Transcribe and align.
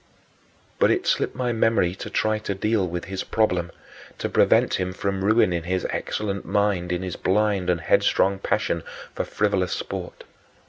12. 0.79 0.79
But 0.79 0.89
it 0.89 1.05
slipped 1.05 1.35
my 1.35 1.51
memory 1.51 1.93
to 1.93 2.09
try 2.09 2.39
to 2.39 2.55
deal 2.55 2.87
with 2.87 3.05
his 3.05 3.23
problem, 3.23 3.69
to 4.17 4.29
prevent 4.29 4.73
him 4.79 4.93
from 4.93 5.23
ruining 5.23 5.65
his 5.65 5.85
excellent 5.91 6.43
mind 6.43 6.91
in 6.91 7.03
his 7.03 7.15
blind 7.15 7.69
and 7.69 7.79
headstrong 7.81 8.39
passion 8.39 8.81
for 9.13 9.25
frivolous 9.25 9.73
sport. 9.73 10.23